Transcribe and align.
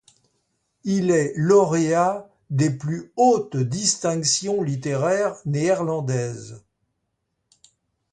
Il 0.83 1.11
est 1.11 1.31
lauréat 1.37 2.27
des 2.49 2.71
plus 2.71 3.13
hautes 3.17 3.55
distinctions 3.57 4.63
littéraires 4.63 5.35
néerlandaises. 5.45 6.65